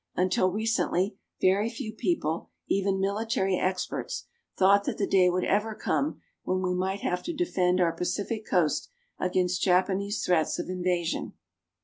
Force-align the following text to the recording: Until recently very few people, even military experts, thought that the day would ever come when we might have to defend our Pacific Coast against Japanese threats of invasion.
Until 0.15 0.49
recently 0.49 1.15
very 1.39 1.69
few 1.69 1.93
people, 1.93 2.49
even 2.67 2.99
military 2.99 3.55
experts, 3.59 4.25
thought 4.57 4.85
that 4.85 4.97
the 4.97 5.05
day 5.05 5.29
would 5.29 5.43
ever 5.43 5.75
come 5.75 6.21
when 6.41 6.63
we 6.63 6.73
might 6.73 7.01
have 7.01 7.21
to 7.21 7.33
defend 7.33 7.79
our 7.79 7.91
Pacific 7.93 8.43
Coast 8.43 8.89
against 9.19 9.61
Japanese 9.61 10.25
threats 10.25 10.57
of 10.57 10.69
invasion. 10.69 11.33